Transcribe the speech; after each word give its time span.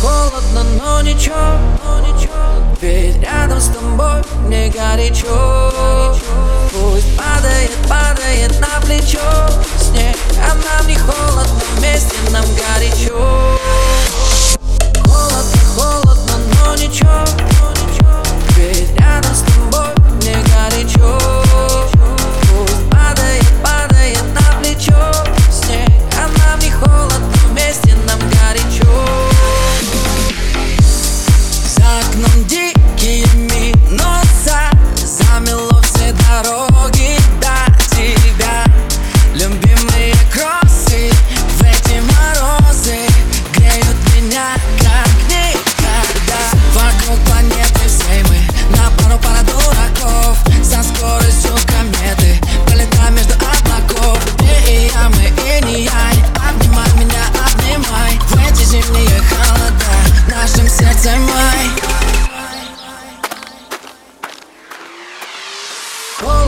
холодно, 0.00 0.64
но 0.78 1.00
ничего, 1.00 1.58
но 1.84 2.00
ничего. 2.00 2.34
Ведь 2.80 3.20
рядом 3.22 3.60
с 3.60 3.68
тобой 3.68 4.22
мне 4.46 4.68
горячо. 4.68 6.14
Пусть 6.72 7.16
падает, 7.16 7.70
падает 7.88 8.60
на 8.60 8.80
плечо. 8.84 9.48
Снег, 9.78 10.16
а 10.38 10.54
нам 10.54 10.86
не 10.86 10.96
холодно, 10.96 11.15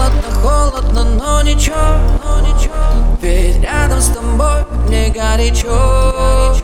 Холодно, 0.08 0.40
холодно, 0.42 1.04
но 1.04 1.42
ничего, 1.42 1.76
но 2.24 2.40
ничего. 2.40 2.74
Ведь 3.20 3.60
рядом 3.62 4.00
с 4.00 4.08
тобой 4.08 4.64
мне 4.86 5.10
горячо. 5.10 6.56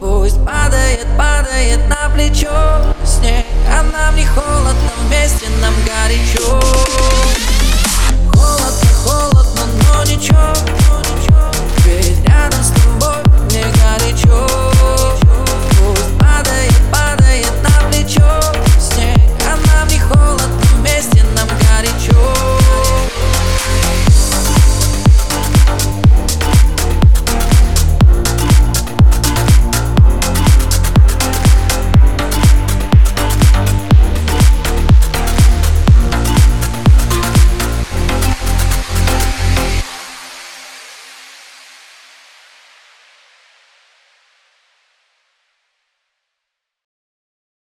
Пусть 0.00 0.42
падает, 0.44 1.06
падает 1.18 1.80
на 1.88 2.08
плечо. 2.14 2.94
Снег, 3.04 3.44
а 3.68 3.82
нам 3.82 4.16
не 4.16 4.24
холодно, 4.24 4.90
вместе 5.08 5.46
нам 5.60 5.74
горячо 5.84 7.45